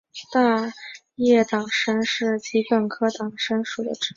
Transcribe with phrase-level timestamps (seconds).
[0.33, 0.73] 大
[1.13, 4.09] 叶党参是桔梗科党参属的植物。